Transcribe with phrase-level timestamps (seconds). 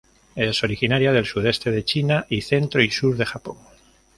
[0.35, 3.57] Es originaria del sudeste de China y centro y sur de Japón.